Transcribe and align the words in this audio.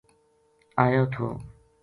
ایو 0.83 1.03
تھو 1.13 1.27